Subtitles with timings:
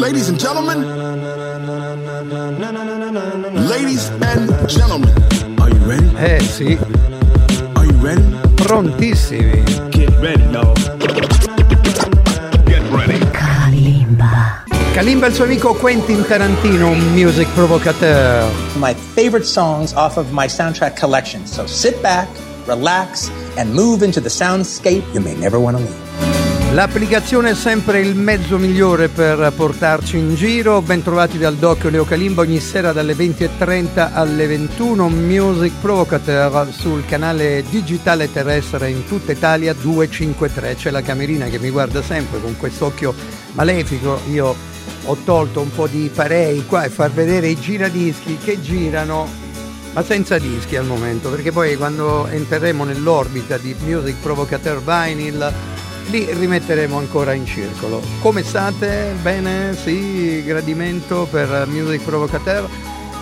[0.00, 0.80] Ladies and gentlemen,
[3.68, 5.10] ladies and gentlemen,
[5.60, 6.06] are you ready?
[6.18, 6.78] Eh sì,
[7.76, 8.22] Are you ready?
[8.56, 9.62] prontissimi.
[9.90, 10.74] Get ready, y'all.
[12.66, 13.18] Get ready.
[13.32, 14.64] Kalimba.
[14.94, 18.48] Kalimba e il suo amico Quentin Tarantino, un music provocateur.
[18.78, 21.46] my favorite songs off of my soundtrack collection.
[21.46, 22.28] So sit back,
[22.66, 26.06] relax, and move into the soundscape you may never want to leave.
[26.72, 30.82] L'applicazione è sempre il mezzo migliore per portarci in giro.
[30.82, 35.08] Bentrovati dal doc Leo Kalimba ogni sera dalle 20.30 alle 21.
[35.08, 40.74] Music Provocateur sul canale digitale terrestre in tutta Italia 253.
[40.74, 43.14] C'è la camerina che mi guarda sempre con quest'occhio
[43.52, 44.20] malefico.
[44.30, 44.54] Io
[45.04, 49.45] ho tolto un po' di parei qua e far vedere i giradischi che girano
[49.96, 55.50] ma senza dischi al momento, perché poi quando entreremo nell'orbita di Music Provocateur Vinyl
[56.10, 58.02] li rimetteremo ancora in circolo.
[58.20, 59.14] Come state?
[59.22, 59.74] Bene?
[59.74, 62.68] Sì, gradimento per Music Provocateur.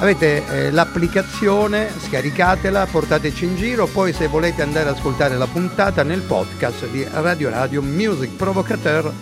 [0.00, 6.02] Avete eh, l'applicazione, scaricatela, portateci in giro, poi se volete andare ad ascoltare la puntata
[6.02, 9.12] nel podcast di Radio Radio Music Provocateur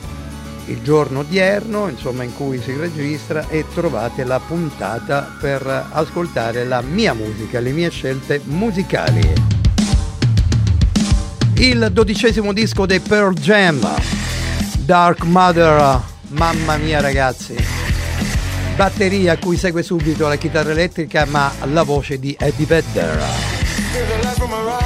[0.67, 6.83] il giorno odierno, insomma in cui si registra e trovate la puntata per ascoltare la
[6.83, 9.33] mia musica, le mie scelte musicali.
[11.57, 13.87] Il dodicesimo disco dei Pearl Jam,
[14.79, 17.55] Dark Mother, mamma mia ragazzi.
[18.75, 24.82] Batteria a cui segue subito la chitarra elettrica ma la voce di Eddie Vedder.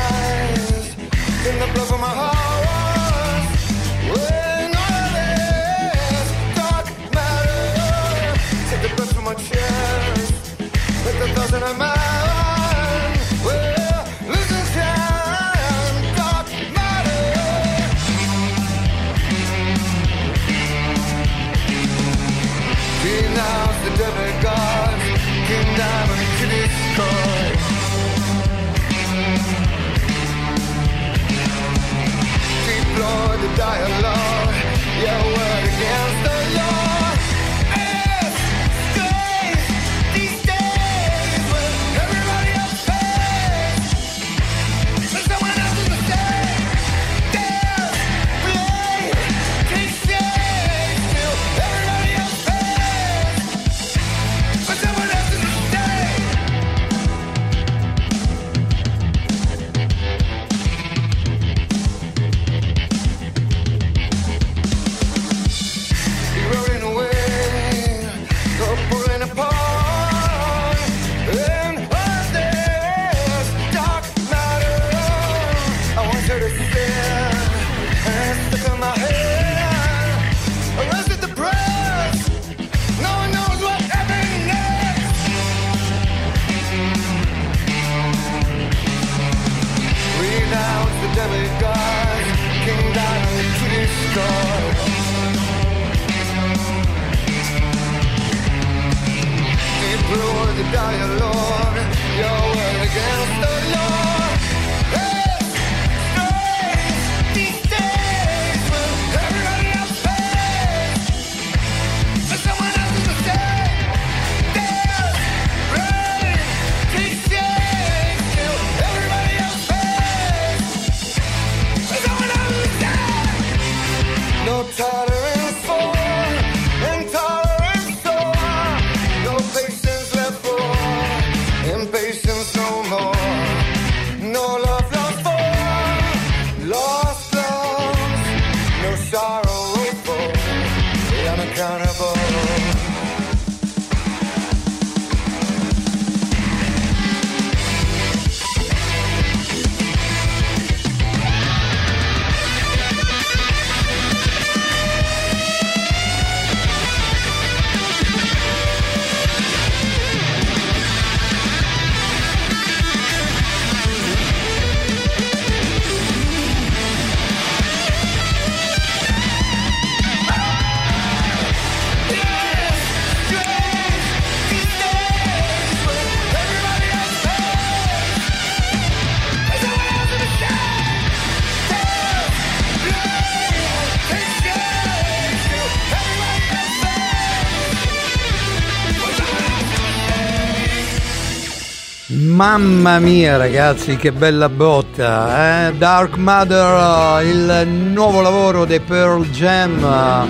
[192.66, 195.68] Mamma mia ragazzi, che bella botta!
[195.68, 195.74] Eh?
[195.77, 200.28] Dark Mother, il nuovo lavoro dei Pearl Jam.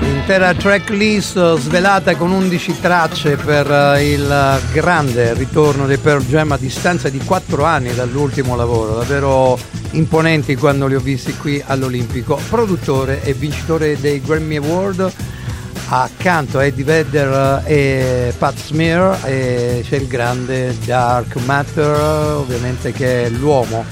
[0.00, 6.58] L'intera tracklist svelata con 11 tracce per eh, il grande ritorno dei Pearl Jam a
[6.58, 9.56] distanza di 4 anni dall'ultimo lavoro, davvero
[9.92, 12.40] imponenti quando li ho visti qui all'Olimpico.
[12.50, 15.12] Produttore e vincitore dei Grammy Award
[15.88, 22.00] accanto a Eddie Vedder e Pat Smear e c'è il grande Dark Matter
[22.38, 23.84] ovviamente che è l'uomo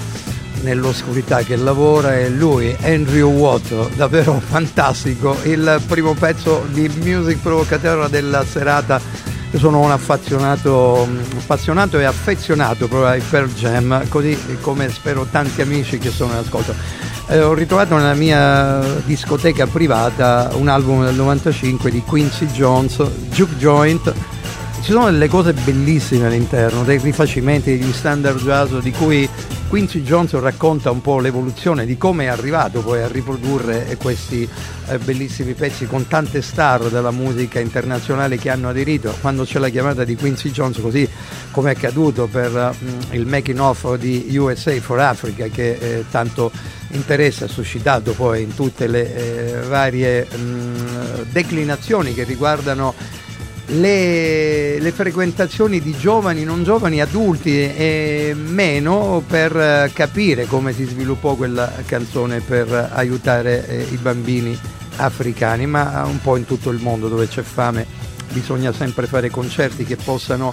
[0.62, 5.36] nell'oscurità che lavora e lui Andrew Watt davvero fantastico.
[5.44, 9.00] Il primo pezzo di Music Provocateur della serata.
[9.52, 11.06] Io sono un affazionato,
[11.36, 16.38] appassionato e affezionato proprio ai Pearl Jam così come spero tanti amici che sono in
[16.38, 16.74] ascolto
[17.28, 23.56] eh, ho ritrovato nella mia discoteca privata un album del 95 di Quincy Jones, Juke
[23.56, 24.12] Joint.
[24.82, 29.28] Ci sono delle cose bellissime all'interno, dei rifacimenti degli standard jazz di cui
[29.74, 34.48] Quincy Jones racconta un po' l'evoluzione di come è arrivato poi a riprodurre questi
[34.86, 39.12] eh, bellissimi pezzi con tante star della musica internazionale che hanno aderito.
[39.20, 41.08] Quando c'è la chiamata di Quincy Jones, così
[41.50, 46.52] come è accaduto per mm, il making off di USA for Africa, che eh, tanto
[46.90, 50.76] interesse ha suscitato poi in tutte le eh, varie mm,
[51.32, 52.94] declinazioni che riguardano
[53.66, 61.34] le, le, frequentazioni di giovani, non giovani, adulti e meno per capire come si sviluppò
[61.34, 64.58] quella canzone per aiutare eh, i bambini
[64.96, 69.84] africani, ma un po' in tutto il mondo dove c'è fame bisogna sempre fare concerti
[69.84, 70.52] che possano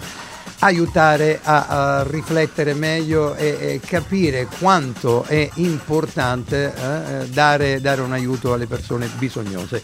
[0.60, 8.14] aiutare a, a riflettere meglio e, e, capire quanto è importante eh, dare, dare un
[8.14, 9.82] aiuto alle persone bisognose.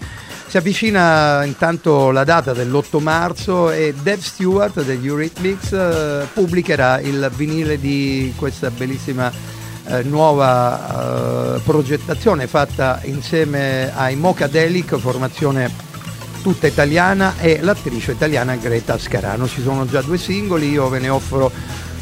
[0.47, 7.29] Si avvicina intanto la data dell'8 marzo e Dave Stewart degli Eurythmics eh, pubblicherà il
[7.35, 15.69] vinile di questa bellissima eh, nuova eh, progettazione fatta insieme ai Mocadelic, formazione
[16.41, 19.49] tutta italiana, e l'attrice italiana Greta Scarano.
[19.49, 21.51] Ci sono già due singoli, io ve ne offro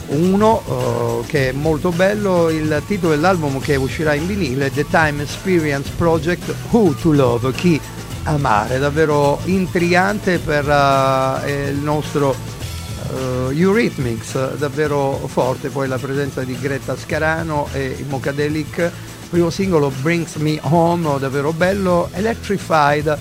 [0.07, 5.23] uno uh, che è molto bello, il titolo dell'album che uscirà in vinile, The Time
[5.23, 7.81] Experience Project, Who to Love, chi
[8.25, 16.57] amare, davvero intrigante per uh, il nostro uh, Eurythmics, davvero forte, poi la presenza di
[16.59, 18.91] Greta Scarano e Mocadelic,
[19.29, 23.17] primo singolo Brings Me Home, davvero bello, Electrified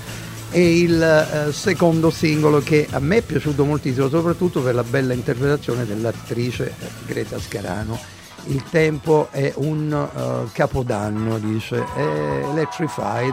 [0.51, 5.13] e il uh, secondo singolo che a me è piaciuto moltissimo, soprattutto per la bella
[5.13, 6.75] interpretazione dell'attrice
[7.07, 7.99] Greta Scarano.
[8.47, 13.33] Il tempo è un uh, capodanno, dice, è Electrified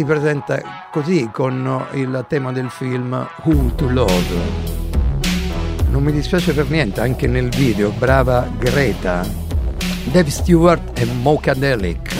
[0.00, 4.38] si presenta così con il tema del film Who to Love.
[5.90, 9.26] Non mi dispiace per niente, anche nel video, brava Greta,
[10.04, 12.14] Dave Stewart e Mocadelic.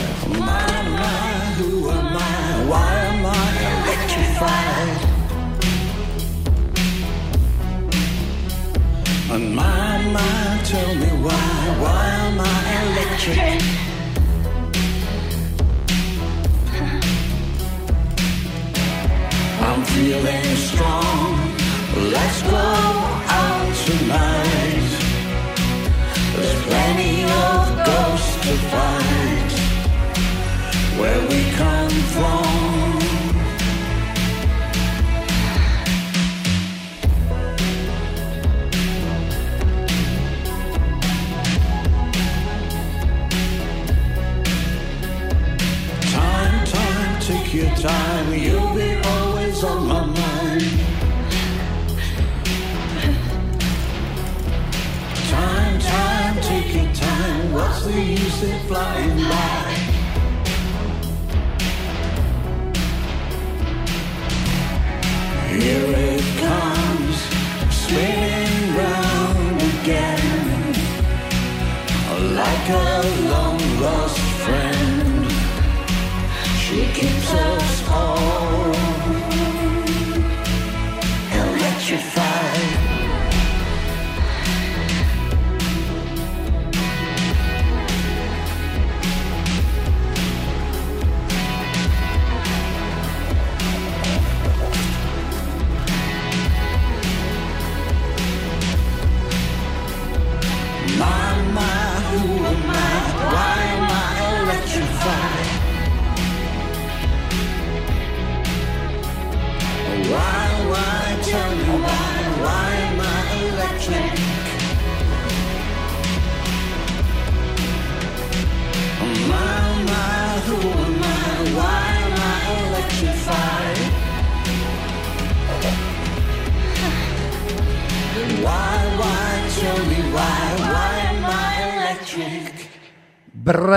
[9.27, 11.33] My mind, tell me why,
[11.79, 12.45] why am I
[12.83, 13.80] electric?
[19.93, 21.31] Feeling strong.
[22.15, 22.67] Let's go
[23.39, 24.91] out tonight.
[26.35, 29.51] There's plenty of ghosts to fight.
[30.99, 32.71] Where we come from.
[46.13, 48.33] Time, time, take your time.
[48.33, 49.01] You'll be
[49.63, 50.61] always on my mind.
[55.29, 57.53] Time, time, take your time.
[57.53, 59.77] What's the use in flying by?
[65.49, 66.10] Here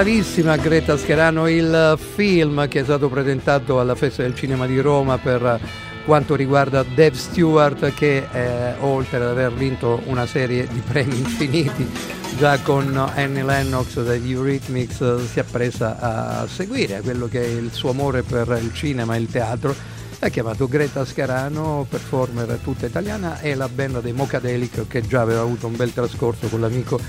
[0.05, 5.17] Bravissima Greta Scherano, il film che è stato presentato alla Festa del Cinema di Roma
[5.17, 5.59] per
[6.05, 11.91] quanto riguarda Dave Stewart che eh, oltre ad aver vinto una serie di premi infiniti
[12.37, 17.73] già con Annie Lennox degli Eurythmics si è presa a seguire quello che è il
[17.73, 19.75] suo amore per il cinema e il teatro.
[20.19, 25.41] Ha chiamato Greta Scarano, performer tutta italiana, e la band dei Mocadelic che già aveva
[25.41, 27.01] avuto un bel trascorso con l'amico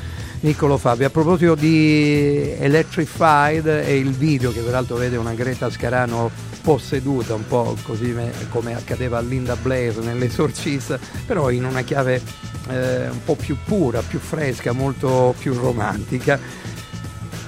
[0.46, 1.08] Niccolo Fabio.
[1.08, 6.30] A proposito di Electrified e il video che peraltro vede una Greta Scarano
[6.62, 12.22] posseduta, un po' così me- come accadeva a Linda Blair nell'esorcista, però in una chiave
[12.70, 16.40] eh, un po' più pura, più fresca, molto più romantica.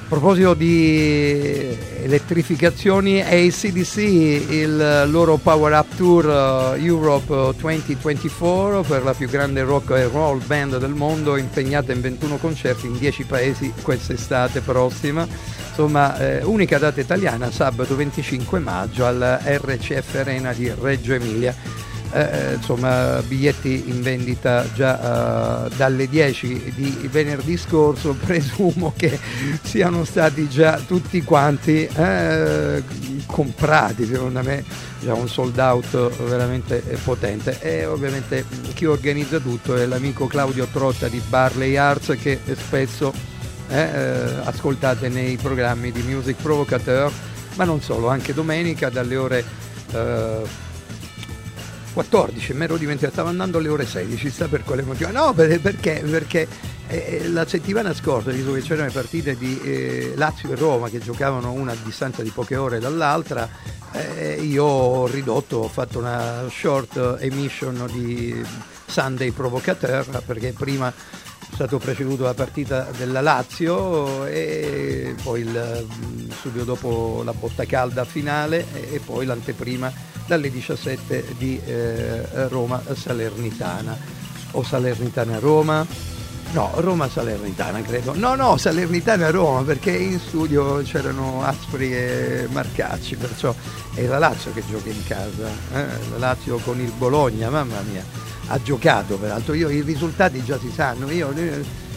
[0.07, 9.13] A proposito di elettrificazioni, ACDC, il loro Power Up Tour uh, Europe 2024 per la
[9.13, 13.73] più grande rock and roll band del mondo, impegnata in 21 concerti in 10 paesi
[13.81, 15.27] quest'estate prossima.
[15.67, 21.53] Insomma, eh, unica data italiana, sabato 25 maggio al RCF Arena di Reggio Emilia.
[22.17, 29.19] Eh, insomma biglietti in vendita già uh, dalle 10 di venerdì scorso presumo che
[29.61, 32.81] siano stati già tutti quanti eh,
[33.27, 34.63] comprati secondo me
[34.99, 37.59] già un sold out veramente potente.
[37.61, 43.13] E ovviamente chi organizza tutto è l'amico Claudio Trotta di Barley Arts che spesso
[43.69, 43.79] eh,
[44.43, 47.11] ascoltate nei programmi di Music Provocateur
[47.57, 49.45] ma non solo anche domenica dalle ore
[51.97, 55.09] 14, mi ero dimenticato, stavo andando alle ore 16, sa per quale motivo?
[55.09, 56.47] No, perché, perché
[56.85, 60.99] eh, la settimana scorsa, visto che c'erano le partite di eh, Lazio e Roma che
[60.99, 63.49] giocavano una a distanza di poche ore dall'altra,
[63.93, 68.45] eh, io ho ridotto, ho fatto una short emission di
[68.85, 70.93] Sunday Provocateur perché prima
[71.57, 75.87] stato preceduto la partita della Lazio e poi il,
[76.39, 79.91] subito dopo la botta calda finale e poi l'anteprima
[80.27, 83.97] dalle 17 di eh, Roma Salernitana.
[84.51, 85.83] O Salernitana Roma?
[86.51, 88.13] No Roma Salernitana credo.
[88.15, 93.51] No no Salernitana Roma perché in studio c'erano Aspri e Marcacci perciò
[93.95, 95.85] è la Lazio che gioca in casa eh?
[96.11, 100.71] la Lazio con il Bologna mamma mia ha giocato peraltro io i risultati già si
[100.73, 101.33] sanno io,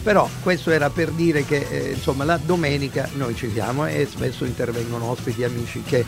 [0.03, 4.45] però questo era per dire che eh, insomma la domenica noi ci siamo e spesso
[4.45, 6.05] intervengono ospiti amici che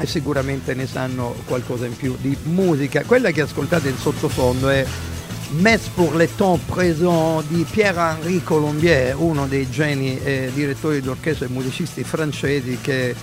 [0.00, 3.02] e sicuramente ne sanno qualcosa in più di musica.
[3.02, 4.86] Quella che ascoltate in sottofondo è
[5.50, 11.48] Mess pour le temps présent di Pierre-Henri Colombier, uno dei geni e direttori d'orchestra e
[11.48, 13.14] musicisti francesi che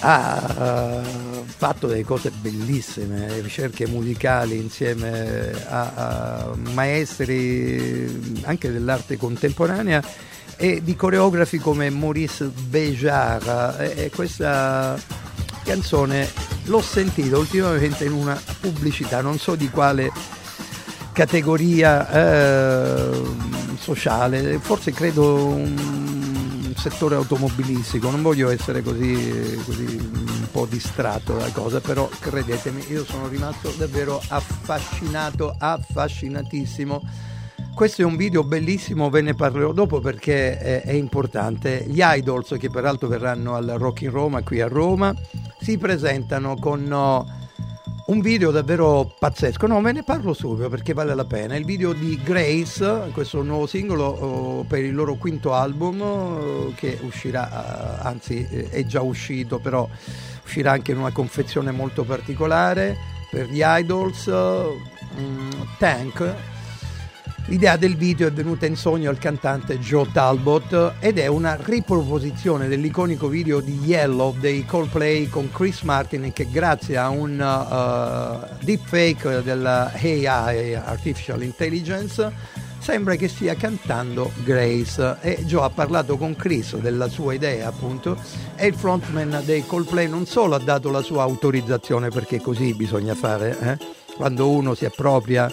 [0.00, 10.02] ha uh, fatto delle cose bellissime, ricerche musicali insieme a, a maestri anche dell'arte contemporanea
[10.56, 13.80] e di coreografi come Maurice Béjart.
[13.96, 14.98] E questa
[15.64, 16.28] canzone
[16.64, 20.10] l'ho sentita ultimamente in una pubblicità, non so di quale
[21.12, 23.22] categoria eh,
[23.78, 26.15] sociale, forse credo un
[26.88, 33.04] settore automobilistico, non voglio essere così, così un po' distratto dalla cosa, però credetemi, io
[33.04, 37.02] sono rimasto davvero affascinato, affascinatissimo
[37.74, 41.84] questo è un video bellissimo, ve ne parlerò dopo perché è, è, importante.
[41.86, 45.14] Gli idols, che peraltro verranno al Rock in Roma qui a Roma,
[45.60, 47.45] si presentano con uh,
[48.06, 49.66] un video davvero pazzesco.
[49.66, 51.56] No, ve ne parlo subito perché vale la pena.
[51.56, 56.98] Il video di Grace, questo nuovo singolo uh, per il loro quinto album uh, che
[57.02, 59.88] uscirà, anzi è già uscito, però
[60.44, 62.96] uscirà anche in una confezione molto particolare
[63.30, 64.26] per gli idols.
[64.26, 66.34] Um, Tank
[67.48, 72.66] L'idea del video è venuta in sogno al cantante Joe Talbot ed è una riproposizione
[72.66, 79.44] dell'iconico video di Yellow dei Coldplay con Chris Martin che grazie a un uh, deepfake
[79.44, 82.32] della AI, Artificial Intelligence,
[82.80, 88.20] sembra che stia cantando Grace e Joe ha parlato con Chris della sua idea appunto
[88.56, 93.14] e il frontman dei Coldplay non solo ha dato la sua autorizzazione perché così bisogna
[93.14, 93.78] fare eh?
[94.16, 95.48] quando uno si appropria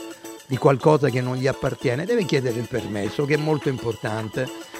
[0.45, 4.71] di qualcosa che non gli appartiene, deve chiedere il permesso, che è molto importante.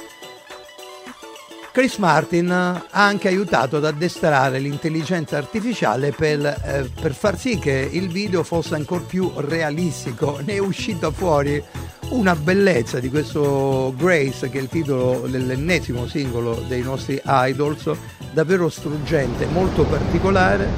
[1.74, 7.90] Chris Martin ha anche aiutato ad addestrare l'intelligenza artificiale per, eh, per far sì che
[7.92, 10.40] il video fosse ancora più realistico.
[10.46, 11.62] Ne è uscita fuori
[12.10, 17.90] una bellezza di questo Grace, che è il titolo dell'ennesimo singolo dei nostri idols,
[18.32, 20.70] davvero struggente, molto particolare.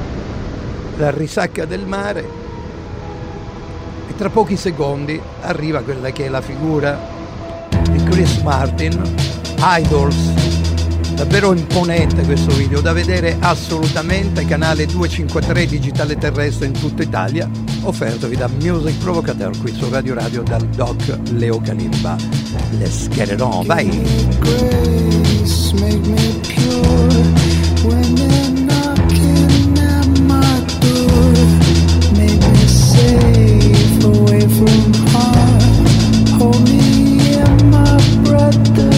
[0.95, 2.44] La risacca del mare,
[4.17, 6.97] tra pochi secondi arriva quella che è la figura
[7.89, 9.01] di Chris Martin,
[9.59, 10.15] Idols.
[11.13, 17.49] Davvero imponente questo video, da vedere assolutamente, canale 253 digitale terrestre in tutta Italia,
[17.83, 22.17] offertovi da Music Provocateur qui su Radio Radio dal Doc Leo Calimba.
[22.71, 23.87] Let's get it on, vai!
[24.39, 25.73] grace,
[34.45, 36.39] From heart.
[36.39, 38.94] Hold me in my breath.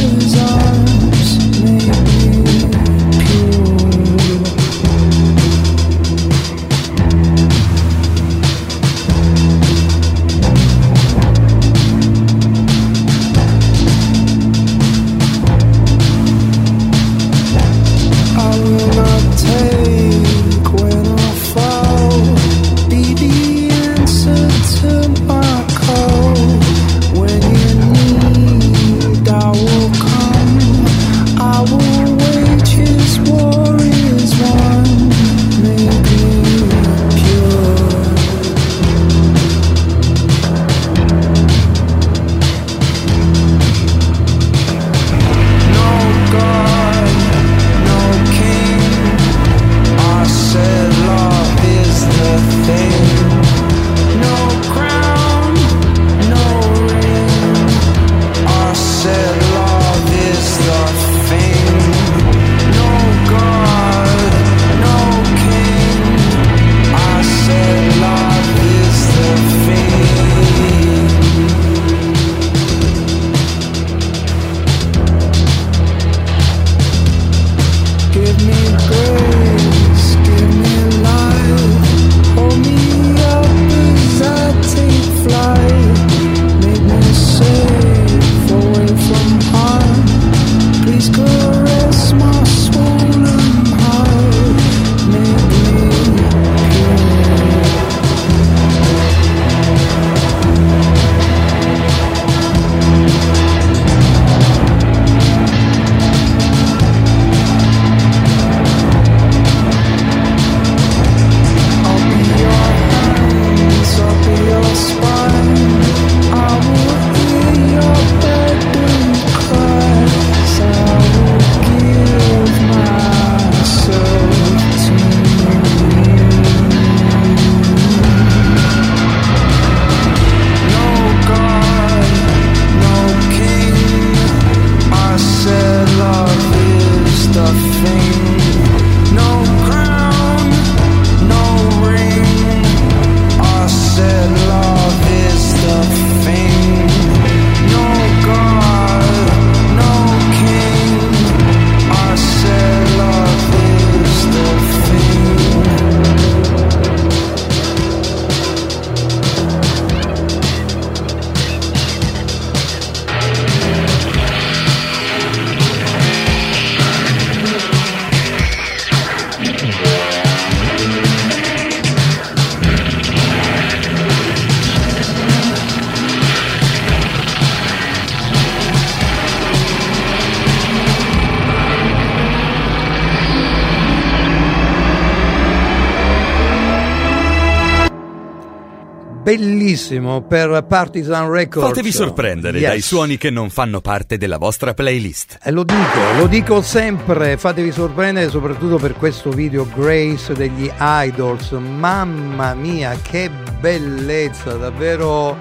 [189.67, 191.67] Bellissimo per Partisan Records.
[191.67, 192.85] Fatevi sorprendere dai Yes.
[192.85, 195.39] suoni che non fanno parte della vostra playlist.
[195.43, 201.51] E lo dico, lo dico sempre, fatevi sorprendere soprattutto per questo video Grace degli Idols.
[201.51, 205.35] Mamma mia, che bellezza, davvero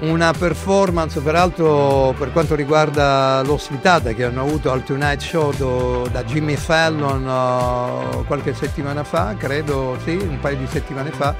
[0.00, 6.24] una performance peraltro per quanto riguarda l'ospitata che hanno avuto al Tonight Show do- da
[6.24, 11.34] Jimmy Fallon uh, qualche settimana fa, credo, sì, un paio di settimane fa.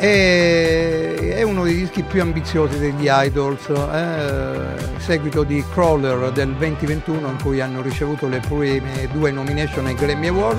[0.00, 7.26] E è uno dei dischi più ambiziosi degli Idols, eh, seguito di Crawler del 2021
[7.26, 10.58] in cui hanno ricevuto le prime due nomination ai Grammy Award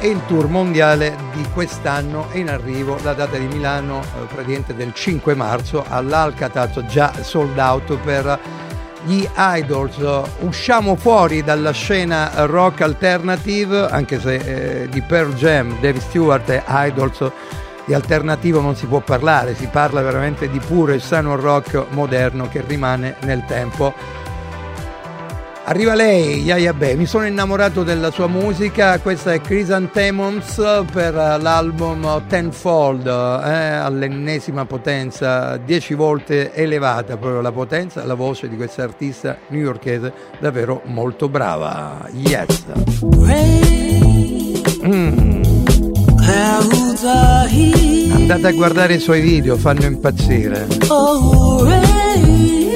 [0.00, 4.74] e il tour mondiale di quest'anno è in arrivo, la data di Milano eh, praticamente
[4.74, 8.38] del 5 marzo all'Alcatraz già sold out per
[9.06, 9.96] gli Idols.
[10.40, 16.62] Usciamo fuori dalla scena rock alternative, anche se eh, di Pearl Jam, Dave Stewart e
[16.66, 17.30] Idols
[17.84, 22.48] di alternativo non si può parlare, si parla veramente di puro e sano rock moderno
[22.48, 24.22] che rimane nel tempo.
[25.66, 32.26] Arriva lei, Yaya Bey, mi sono innamorato della sua musica, questa è Chrysanthemums per l'album
[32.26, 39.38] Tenfold, eh, all'ennesima potenza, dieci volte elevata proprio la potenza, la voce di questa artista
[39.48, 42.10] newyorkese davvero molto brava.
[42.12, 42.66] Yes.
[44.86, 45.33] Mm.
[48.12, 50.66] Andate a guardare i suoi video, fanno impazzire.
[50.88, 52.72] Oh, rain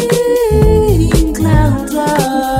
[1.32, 2.58] clouds are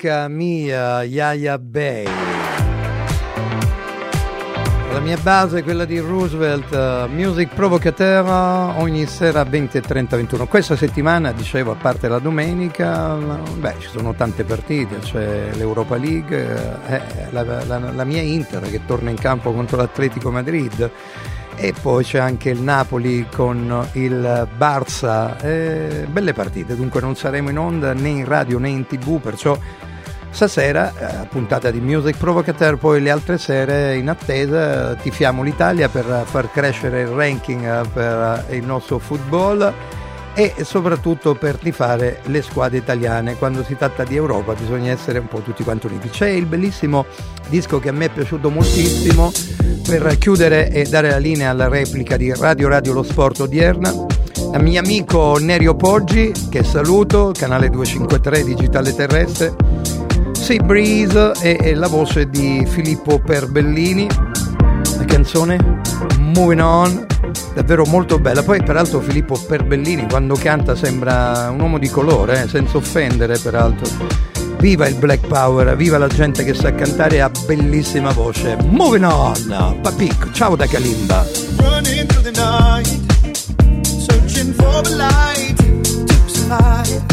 [0.00, 2.06] amica mia, Yaya Bay.
[4.92, 8.26] La mia base è quella di Roosevelt, eh, Music Provocateur,
[8.78, 10.46] ogni sera 20 e 30, 21.
[10.46, 16.80] Questa settimana, dicevo, a parte la domenica, beh, ci sono tante partite, c'è l'Europa League,
[16.88, 20.90] eh, la, la- la mia Inter che torna in campo contro l'Atletico Madrid
[21.56, 25.38] e poi c'è anche il Napoli con il Barça.
[25.42, 29.56] Eh, belle partite, dunque non saremo in onda né in radio né in tv, perciò
[30.30, 36.22] stasera eh, puntata di Music Provocateur, poi le altre sere in attesa tifiamo l'Italia per
[36.24, 39.72] far crescere il ranking eh, per eh, il nostro football
[40.34, 43.36] e soprattutto per tifare le squadre italiane.
[43.36, 46.08] Quando si tratta di Europa bisogna essere un po' tutti quanti uniti.
[46.08, 47.04] C'è il bellissimo
[47.48, 49.32] disco che a me è piaciuto moltissimo
[49.86, 53.92] per chiudere e dare la linea alla replica di Radio Radio Lo Sport odierna.
[54.52, 59.54] A mio amico Nerio Poggi, che saluto, canale 253 Digitale Terrestre,
[60.50, 64.08] Sea Breeze e, e la voce di Filippo Perbellini.
[64.96, 65.56] La canzone
[66.18, 67.06] Moving On,
[67.54, 68.42] davvero molto bella.
[68.42, 73.88] Poi, peraltro, Filippo Perbellini quando canta sembra un uomo di colore, eh, senza offendere, peraltro.
[74.58, 78.56] Viva il Black Power, viva la gente che sa cantare e ha bellissima voce.
[78.64, 81.24] Moving on, Papic, ciao da Kalimba.
[81.58, 82.88] running through the night,
[83.84, 85.54] searching for the light
[86.08, 87.09] to survive.